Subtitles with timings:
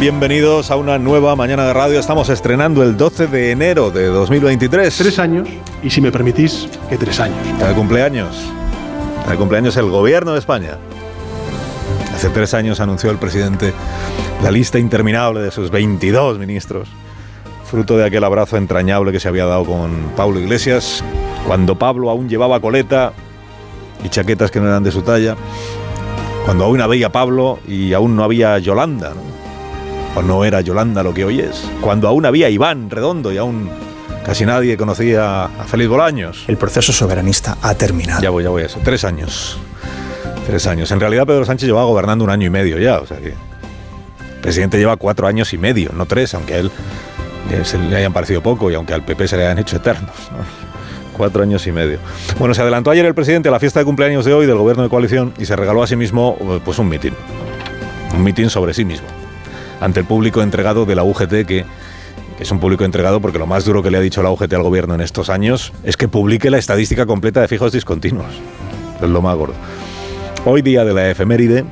[0.00, 2.00] Bienvenidos a una nueva mañana de radio.
[2.00, 4.96] Estamos estrenando el 12 de enero de 2023.
[4.96, 5.46] Tres años,
[5.82, 7.36] y si me permitís, que tres años.
[7.46, 8.34] Está de cumpleaños.
[9.18, 10.78] Está de cumpleaños el gobierno de España.
[12.14, 13.74] Hace tres años anunció el presidente
[14.42, 16.88] la lista interminable de sus 22 ministros,
[17.66, 21.04] fruto de aquel abrazo entrañable que se había dado con Pablo Iglesias,
[21.46, 23.12] cuando Pablo aún llevaba coleta
[24.02, 25.36] y chaquetas que no eran de su talla,
[26.46, 29.49] cuando aún había Pablo y aún no había Yolanda, ¿no?
[30.14, 33.70] O no era Yolanda lo que hoy es, cuando aún había Iván Redondo y aún
[34.24, 36.44] casi nadie conocía a Félix Bolaños.
[36.48, 38.22] El proceso soberanista ha terminado.
[38.22, 38.78] Ya voy, ya voy a eso.
[38.82, 39.58] Tres años.
[40.46, 40.90] Tres años.
[40.90, 42.98] En realidad Pedro Sánchez lleva gobernando un año y medio ya.
[42.98, 46.70] O sea que el presidente lleva cuatro años y medio, no tres, aunque a él
[47.50, 50.14] eh, se le hayan parecido poco y aunque al PP se le hayan hecho eternos.
[50.30, 50.38] ¿no?
[51.16, 51.98] Cuatro años y medio.
[52.38, 54.82] Bueno, se adelantó ayer el presidente a la fiesta de cumpleaños de hoy del gobierno
[54.82, 57.14] de coalición y se regaló a sí mismo eh, pues un mitin.
[58.14, 59.06] Un mitin sobre sí mismo.
[59.80, 61.64] Ante el público entregado de la UGT que
[62.38, 64.62] es un público entregado porque lo más duro que le ha dicho la UGT al
[64.62, 68.40] gobierno en estos años es que publique la estadística completa de fijos discontinuos.
[69.00, 69.54] Es lo más gordo.
[70.46, 71.64] Hoy día de la efeméride,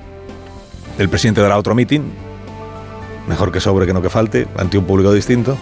[0.99, 2.13] el presidente dará otro mitin,
[3.27, 5.57] mejor que sobre que no que falte, ante un público distinto.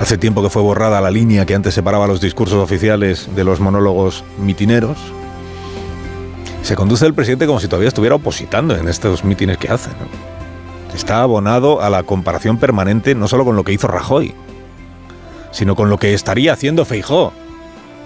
[0.00, 3.60] Hace tiempo que fue borrada la línea que antes separaba los discursos oficiales de los
[3.60, 4.96] monólogos mitineros.
[6.62, 9.90] Se conduce el presidente como si todavía estuviera opositando en estos mítines que hace.
[10.94, 14.34] Está abonado a la comparación permanente no solo con lo que hizo Rajoy,
[15.50, 17.32] sino con lo que estaría haciendo Feijó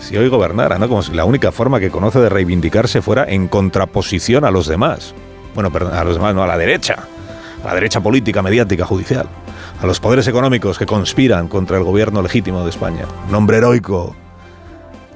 [0.01, 0.89] si hoy gobernara, ¿no?
[0.89, 5.15] Como si la única forma que conoce de reivindicarse fuera en contraposición a los demás.
[5.55, 6.97] Bueno, perdón, a los demás, no, a la derecha.
[7.63, 9.29] A la derecha política, mediática, judicial.
[9.81, 13.05] A los poderes económicos que conspiran contra el gobierno legítimo de España.
[13.29, 14.17] Un hombre heroico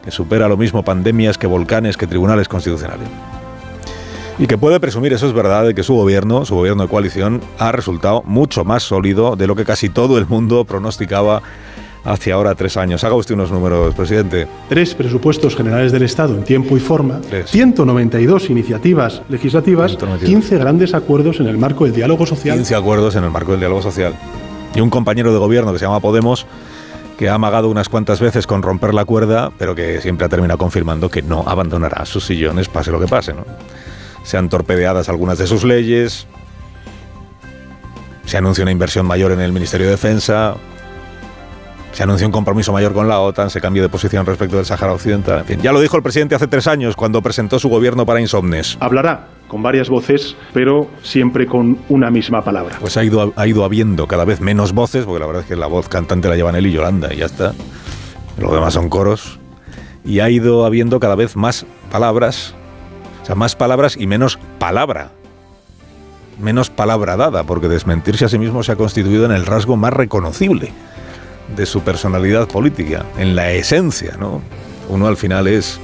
[0.04, 3.08] que supera lo mismo pandemias que volcanes que tribunales constitucionales.
[4.38, 7.40] Y que puede presumir, eso es verdad, de que su gobierno, su gobierno de coalición,
[7.58, 11.42] ha resultado mucho más sólido de lo que casi todo el mundo pronosticaba
[12.04, 13.04] hace ahora tres años.
[13.04, 14.48] Haga usted unos números, presidente.
[14.68, 17.50] Tres presupuestos generales del Estado en tiempo y forma, Tres.
[17.50, 20.28] 192 iniciativas legislativas, 192.
[20.28, 22.56] 15 grandes acuerdos en el marco del diálogo social.
[22.56, 24.14] 15 acuerdos en el marco del diálogo social.
[24.74, 26.46] Y un compañero de gobierno que se llama Podemos,
[27.16, 30.58] que ha amagado unas cuantas veces con romper la cuerda, pero que siempre ha terminado
[30.58, 33.32] confirmando que no abandonará sus sillones, pase lo que pase.
[33.32, 33.44] ¿no?
[34.24, 36.26] Se han torpedeadas algunas de sus leyes,
[38.24, 40.56] se anuncia una inversión mayor en el Ministerio de Defensa,
[41.92, 44.92] se anuncia un compromiso mayor con la OTAN, se cambia de posición respecto del Sáhara
[44.92, 45.38] Occidental.
[45.40, 48.20] En fin, ya lo dijo el presidente hace tres años cuando presentó su gobierno para
[48.20, 48.76] insomnes.
[48.80, 52.78] Hablará con varias voces, pero siempre con una misma palabra.
[52.80, 55.54] Pues ha ido, ha ido habiendo cada vez menos voces, porque la verdad es que
[55.54, 57.52] la voz cantante la llevan él y Yolanda y ya está.
[58.38, 59.38] Lo demás son coros.
[60.04, 62.56] Y ha ido habiendo cada vez más palabras,
[63.24, 65.12] o sea, más palabras y menos palabra.
[66.38, 69.94] Menos palabra dada, porque desmentirse a sí mismo se ha constituido en el rasgo más
[69.94, 70.72] reconocible
[71.56, 74.42] de su personalidad política, en la esencia, ¿no?
[74.90, 75.80] Uno al final es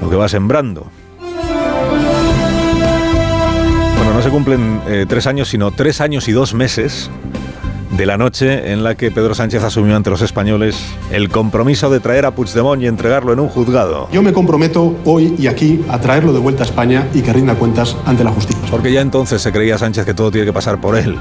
[0.00, 0.86] lo que va sembrando.
[3.96, 7.10] Bueno, no se cumplen eh, tres años, sino tres años y dos meses
[7.90, 10.76] de la noche en la que Pedro Sánchez asumió ante los españoles
[11.10, 14.08] el compromiso de traer a Puigdemont y entregarlo en un juzgado.
[14.12, 17.54] Yo me comprometo hoy y aquí a traerlo de vuelta a España y que rinda
[17.56, 18.62] cuentas ante la justicia.
[18.70, 21.16] Porque ya entonces se creía Sánchez que todo tiene que pasar por él,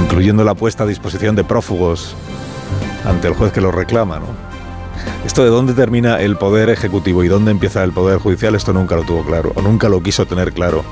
[0.00, 2.14] incluyendo la puesta a disposición de prófugos
[3.04, 4.26] ante el juez que lo reclama, ¿no?
[5.26, 8.94] Esto de dónde termina el poder ejecutivo y dónde empieza el poder judicial, esto nunca
[8.94, 10.84] lo tuvo claro, o nunca lo quiso tener claro.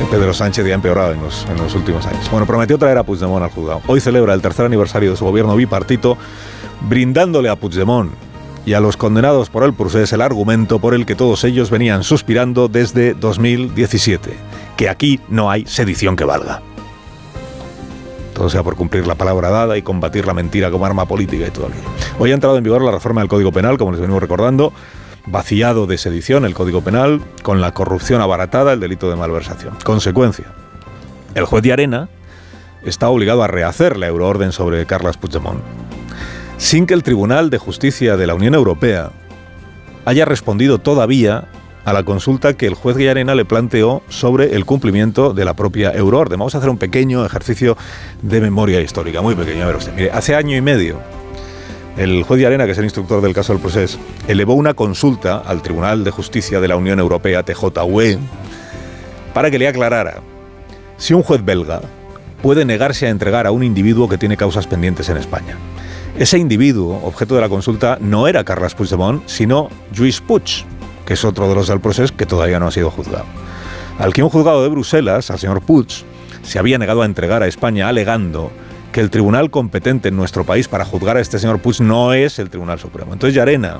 [0.00, 2.30] Eh, Pedro Sánchez ya ha empeorado en los, en los últimos años.
[2.30, 3.82] Bueno, prometió traer a Puigdemont al juzgado.
[3.86, 6.16] Hoy celebra el tercer aniversario de su gobierno bipartito,
[6.88, 8.12] brindándole a Puigdemont
[8.64, 12.02] y a los condenados por el procés el argumento por el que todos ellos venían
[12.02, 14.30] suspirando desde 2017,
[14.76, 16.62] que aquí no hay sedición que valga.
[18.34, 21.50] Todo sea por cumplir la palabra dada y combatir la mentira como arma política y
[21.50, 21.88] todo aquello.
[22.18, 24.72] Hoy ha entrado en vigor la reforma del Código Penal, como les venimos recordando,
[25.26, 29.74] vaciado de sedición el Código Penal, con la corrupción abaratada, el delito de malversación.
[29.84, 30.46] Consecuencia,
[31.34, 32.08] el juez de Arena
[32.84, 35.60] está obligado a rehacer la euroorden sobre Carles Puigdemont,
[36.56, 39.10] sin que el Tribunal de Justicia de la Unión Europea
[40.04, 41.48] haya respondido todavía
[41.84, 45.92] a la consulta que el juez Guillarena le planteó sobre el cumplimiento de la propia
[45.92, 46.38] Euroorden.
[46.38, 47.76] Vamos a hacer un pequeño ejercicio
[48.22, 49.64] de memoria histórica, muy pequeño.
[49.64, 51.00] A ver usted, mire, hace año y medio,
[51.96, 53.98] el juez Guillarena, que es el instructor del caso del proceso,
[54.28, 58.18] elevó una consulta al Tribunal de Justicia de la Unión Europea, TJUE,
[59.34, 60.20] para que le aclarara
[60.96, 61.80] si un juez belga
[62.42, 65.56] puede negarse a entregar a un individuo que tiene causas pendientes en España.
[66.18, 70.64] Ese individuo, objeto de la consulta, no era Carles Puigdemont, sino Lluís Puig,
[71.06, 73.24] que es otro de los del proceso que todavía no ha sido juzgado.
[73.98, 75.88] Al que un juzgado de Bruselas, al señor Puig,
[76.42, 78.50] se había negado a entregar a España alegando
[78.92, 82.38] que el tribunal competente en nuestro país para juzgar a este señor Puig no es
[82.38, 83.12] el Tribunal Supremo.
[83.12, 83.78] Entonces Yarena,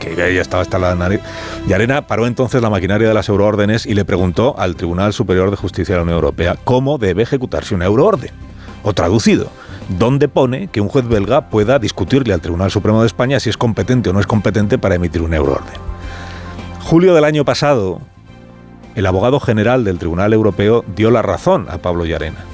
[0.00, 1.20] que ya estaba hasta la nariz,
[1.66, 5.56] Yarena paró entonces la maquinaria de las euroórdenes y le preguntó al Tribunal Superior de
[5.56, 8.30] Justicia de la Unión Europea cómo debe ejecutarse una euroorden.
[8.82, 9.50] O traducido,
[9.98, 13.56] ¿dónde pone que un juez belga pueda discutirle al Tribunal Supremo de España si es
[13.56, 15.74] competente o no es competente para emitir una euroorden.
[16.80, 18.00] Julio del año pasado,
[18.94, 22.53] el abogado general del Tribunal Europeo dio la razón a Pablo Yarena.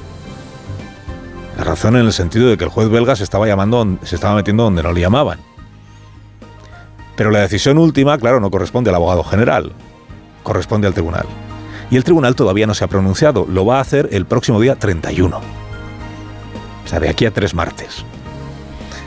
[1.60, 4.82] La razón en el sentido de que el juez belga se estaba, llamando, metiendo donde
[4.82, 5.40] no le llamaban.
[7.16, 9.72] Pero la decisión última, claro, no corresponde al abogado general,
[10.42, 11.26] corresponde al tribunal.
[11.90, 14.76] Y el tribunal todavía no se ha pronunciado, lo va a hacer el próximo día
[14.76, 15.36] 31.
[15.36, 18.06] O sea, de aquí a tres martes.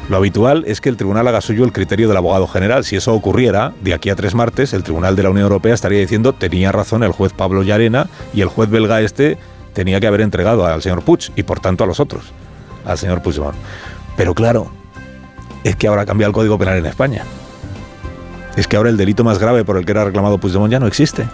[0.07, 2.83] Lo habitual es que el tribunal haga suyo el criterio del abogado general.
[2.83, 6.01] Si eso ocurriera, de aquí a tres martes, el tribunal de la Unión Europea estaría
[6.01, 9.39] diciendo tenía razón el juez Pablo Llarena y el juez belga este
[9.73, 12.31] tenía que haber entregado al señor Puig y por tanto a los otros,
[12.85, 13.56] al señor Puigdemont.
[14.18, 14.71] Pero claro,
[15.63, 17.24] es que ahora cambia el Código Penal en España
[18.56, 20.88] es que ahora el delito más grave por el que era reclamado Puigdemont ya no
[20.88, 21.27] existe.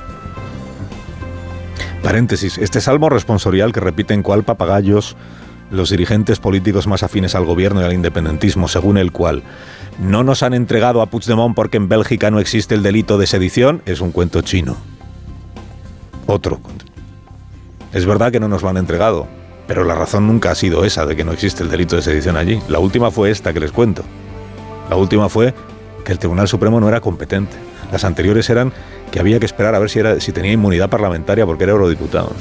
[2.04, 5.18] Paréntesis, este salmo responsorial que repiten cual papagayos
[5.70, 9.44] los dirigentes políticos más afines al gobierno y al independentismo, según el cual
[10.00, 13.82] no nos han entregado a Puigdemont porque en Bélgica no existe el delito de sedición,
[13.86, 14.78] es un cuento chino.
[16.26, 16.60] Otro.
[17.92, 19.28] Es verdad que no nos lo han entregado,
[19.70, 22.36] pero la razón nunca ha sido esa de que no existe el delito de sedición
[22.38, 22.60] allí.
[22.70, 24.02] La última fue esta que les cuento.
[24.90, 25.54] La última fue
[26.04, 27.56] que el Tribunal Supremo no era competente.
[27.92, 28.74] Las anteriores eran
[29.12, 32.32] que había que esperar a ver si, era, si tenía inmunidad parlamentaria porque era eurodiputado.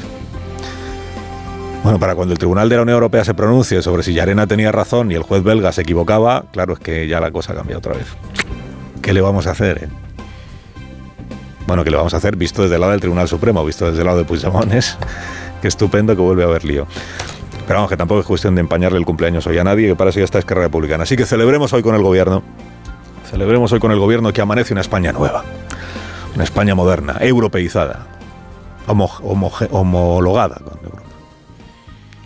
[1.82, 4.72] Bueno, para cuando el Tribunal de la Unión Europea se pronuncie sobre si Yarena tenía
[4.72, 7.92] razón y el juez belga se equivocaba, claro es que ya la cosa cambia otra
[7.92, 8.06] vez.
[9.02, 9.84] ¿Qué le vamos a hacer?
[9.84, 9.88] Eh?
[11.66, 13.98] Bueno, ¿qué le vamos a hacer visto desde el lado del Tribunal Supremo, visto desde
[13.98, 14.72] el lado de Puigdemont?
[15.60, 16.87] Que estupendo que vuelve a haber lío.
[17.66, 20.10] Pero vamos, que tampoco es cuestión de empañarle el cumpleaños hoy a nadie, que para
[20.10, 21.02] eso ya está Esquerra Republicana.
[21.02, 22.43] Así que celebremos hoy con el gobierno
[23.31, 25.44] Celebremos hoy con el gobierno que amanece una España nueva,
[26.34, 28.06] una España moderna, europeizada,
[28.87, 31.02] homologada con Europa,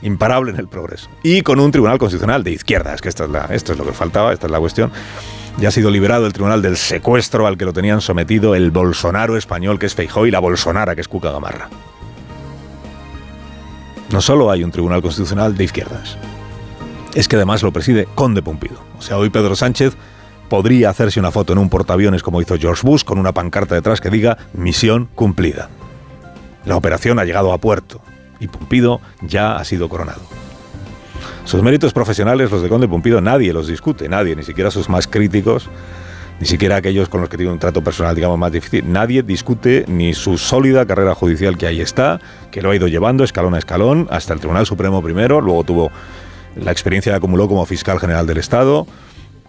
[0.03, 3.47] imparable en el progreso y con un tribunal constitucional de izquierdas, que esta es la,
[3.47, 4.93] esto es lo que faltaba, esta es la cuestión.
[5.59, 9.37] Ya ha sido liberado el tribunal del secuestro al que lo tenían sometido el Bolsonaro
[9.37, 11.69] español que es Feijó y la Bolsonara que es Cuca Gamarra.
[14.13, 16.19] No solo hay un tribunal constitucional de izquierdas,
[17.15, 18.77] es que además lo preside Conde Pumpido.
[18.99, 19.95] O sea, hoy Pedro Sánchez
[20.51, 24.03] podría hacerse una foto en un portaaviones como hizo George Bush con una pancarta detrás
[24.03, 25.71] que diga misión cumplida.
[26.67, 28.03] La operación ha llegado a puerto
[28.39, 30.21] y Pumpido ya ha sido coronado.
[31.45, 35.07] Sus méritos profesionales, los de Conde Pumpido, nadie los discute, nadie, ni siquiera sus más
[35.07, 35.71] críticos,
[36.43, 38.91] ni siquiera aquellos con los que tiene un trato personal, digamos, más difícil.
[38.91, 42.19] Nadie discute ni su sólida carrera judicial que ahí está,
[42.51, 45.93] que lo ha ido llevando escalón a escalón hasta el Tribunal Supremo primero, luego tuvo
[46.57, 48.89] la experiencia que acumuló como fiscal general del Estado,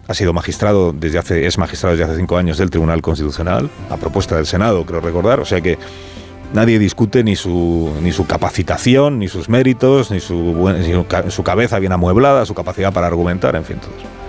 [0.06, 3.96] ha sido magistrado desde hace, es magistrado desde hace cinco años del Tribunal Constitucional, a
[3.96, 5.76] propuesta del Senado, creo recordar, o sea que
[6.52, 10.72] nadie discute ni su, ni su capacitación, ni sus méritos, ni su,
[11.28, 14.23] su cabeza bien amueblada, su capacidad para argumentar, en fin, todo.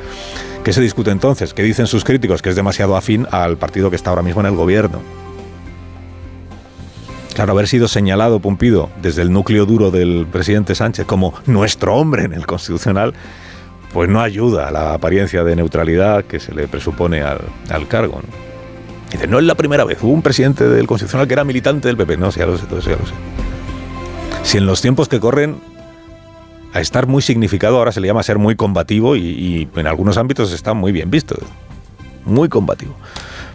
[0.65, 1.53] ¿Qué se discute entonces?
[1.53, 2.41] ¿Qué dicen sus críticos?
[2.41, 4.99] Que es demasiado afín al partido que está ahora mismo en el gobierno.
[7.35, 12.23] Claro, haber sido señalado Pumpido desde el núcleo duro del presidente Sánchez como nuestro hombre
[12.23, 13.13] en el Constitucional
[13.93, 18.21] pues no ayuda a la apariencia de neutralidad que se le presupone al, cargo.
[18.23, 18.29] ¿no?
[19.11, 21.95] Dice, no es la primera vez, hubo un presidente del Constitucional que era militante del
[21.95, 22.17] PP.
[22.17, 23.13] No, ya lo sé, todo eso ya lo sé.
[24.41, 25.57] Si en los tiempos que corren
[26.75, 30.51] a estar muy significado ahora se le llama ser muy combativo y, en algunos ámbitos
[30.51, 31.37] está muy bien visto.
[32.25, 32.93] Muy combativo.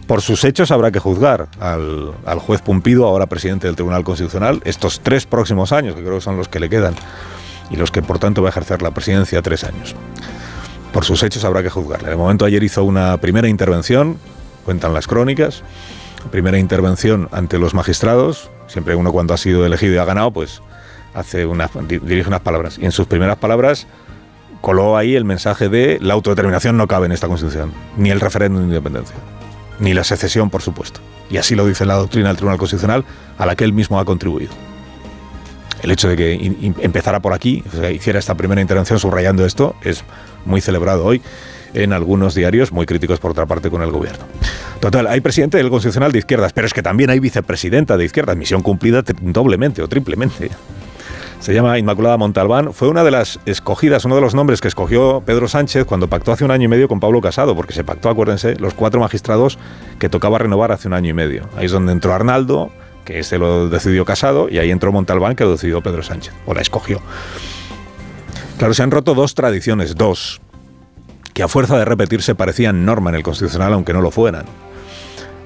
[0.07, 4.59] Por sus hechos habrá que juzgar al, al, juez Pumpido, ahora presidente del Tribunal Constitucional,
[4.65, 6.95] estos tres próximos años, que creo que son los que le quedan
[7.69, 9.95] y los que por tanto va a ejercer la presidencia tres años.
[10.91, 12.09] Por sus hechos habrá que juzgarle.
[12.09, 14.17] De momento ayer hizo una primera intervención,
[14.65, 15.61] cuentan las crónicas,
[16.31, 20.63] primera intervención ante los magistrados, siempre uno cuando ha sido elegido y ha ganado, pues
[21.13, 22.77] hace una, dirige unas palabras.
[22.79, 23.87] Y en sus primeras palabras
[24.61, 28.61] coló ahí el mensaje de la autodeterminación no cabe en esta Constitución, ni el referéndum
[28.61, 29.15] de independencia.
[29.81, 31.01] ni la secesión, por supuesto.
[31.29, 33.03] Y así lo dice la doctrina del Tribunal Constitucional,
[33.37, 34.51] a la que él mismo ha contribuido.
[35.81, 40.03] El hecho de que empezara por aquí, hiciera esta primera intervención subrayando esto, es
[40.45, 41.21] muy celebrado hoy
[41.73, 44.25] en algunos diarios, muy críticos por otra parte con el gobierno.
[44.79, 48.37] Total, hay presidente del Constitucional de izquierdas, pero es que también hay vicepresidenta de izquierdas,
[48.37, 50.51] misión cumplida doblemente o triplemente.
[51.41, 52.71] Se llama Inmaculada Montalbán.
[52.71, 56.31] Fue una de las escogidas, uno de los nombres que escogió Pedro Sánchez cuando pactó
[56.31, 59.57] hace un año y medio con Pablo Casado, porque se pactó, acuérdense, los cuatro magistrados
[59.97, 61.49] que tocaba renovar hace un año y medio.
[61.57, 62.69] Ahí es donde entró Arnaldo,
[63.05, 66.53] que ese lo decidió Casado, y ahí entró Montalbán, que lo decidió Pedro Sánchez, o
[66.53, 67.01] la escogió.
[68.59, 70.41] Claro, se han roto dos tradiciones, dos,
[71.33, 74.45] que a fuerza de repetirse parecían norma en el Constitucional, aunque no lo fueran.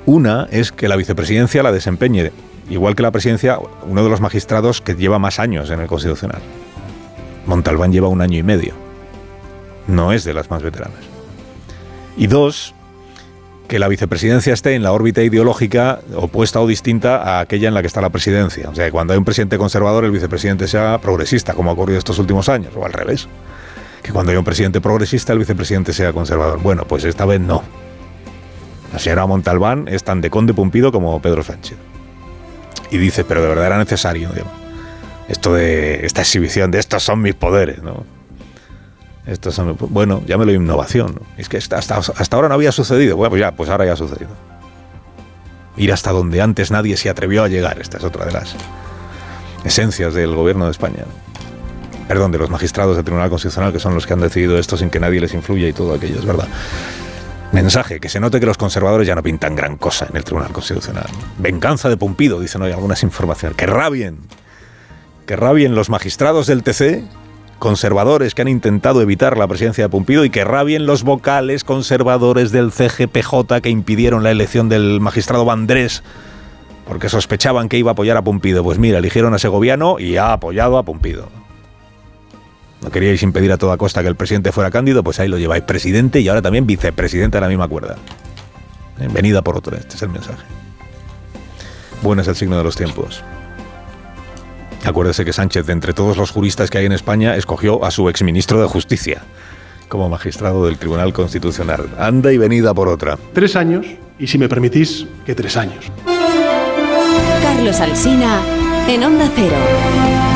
[0.05, 2.33] Una es que la vicepresidencia la desempeñe,
[2.69, 6.41] igual que la presidencia, uno de los magistrados que lleva más años en el Constitucional.
[7.45, 8.73] Montalbán lleva un año y medio.
[9.87, 10.99] No es de las más veteranas.
[12.17, 12.73] Y dos,
[13.67, 17.81] que la vicepresidencia esté en la órbita ideológica opuesta o distinta a aquella en la
[17.81, 18.69] que está la presidencia.
[18.69, 21.99] O sea, que cuando hay un presidente conservador, el vicepresidente sea progresista, como ha ocurrido
[21.99, 23.27] estos últimos años, o al revés
[24.05, 26.61] que cuando hay un presidente progresista el vicepresidente sea conservador.
[26.61, 27.63] Bueno, pues esta vez no.
[28.93, 31.75] La señora Montalbán es tan de conde Pumpido como Pedro Sánchez.
[32.91, 34.29] Y dice, pero de verdad era necesario,
[35.27, 38.03] esto de esta exhibición de estos son mis poderes, ¿no?
[39.25, 41.19] Estos son, bueno, llámelo innovación.
[41.35, 43.17] Es que hasta, hasta ahora no había sucedido.
[43.17, 44.29] Bueno, pues ya, pues ahora ya ha sucedido.
[45.77, 47.81] Ir hasta donde antes nadie se atrevió a llegar.
[47.81, 48.55] Esta es otra de las
[49.63, 51.05] esencias del gobierno de España
[52.07, 54.89] perdón, de los magistrados del Tribunal Constitucional, que son los que han decidido esto sin
[54.89, 56.47] que nadie les influya y todo aquello, es verdad.
[57.55, 60.51] Mensaje, que se note que los conservadores ya no pintan gran cosa en el Tribunal
[60.51, 61.05] Constitucional.
[61.37, 63.55] Venganza de Pumpido, dicen hoy algunas informaciones.
[63.55, 64.19] Que rabien,
[65.25, 67.05] que rabien los magistrados del TC,
[67.57, 72.51] conservadores que han intentado evitar la presidencia de Pumpido y que rabien los vocales conservadores
[72.51, 76.03] del CGPJ que impidieron la elección del magistrado Vandrés
[76.85, 78.65] porque sospechaban que iba a apoyar a Pumpido.
[78.65, 81.29] Pues mira, eligieron a Segoviano y ha apoyado a Pumpido.
[82.85, 85.03] ¿No queríais impedir a toda costa que el presidente fuera cándido?
[85.03, 87.95] Pues ahí lo lleváis, presidente y ahora también vicepresidente de la misma cuerda.
[89.11, 90.45] Venida por otro, este es el mensaje.
[92.03, 93.23] Bueno es el signo de los tiempos.
[94.85, 98.07] Acuérdese que Sánchez, de entre todos los juristas que hay en España, escogió a su
[98.07, 99.23] exministro de Justicia
[99.89, 101.89] como magistrado del Tribunal Constitucional.
[101.97, 103.17] Anda y venida por otra.
[103.33, 103.87] Tres años,
[104.19, 105.91] y si me permitís, que tres años.
[107.41, 108.41] Carlos Alsina,
[108.87, 110.34] en Onda Cero.